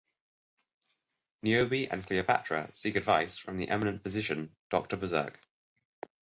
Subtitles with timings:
[1.43, 5.39] Niobe and Cleopatra seek advice from the eminent physician Dr Berserk.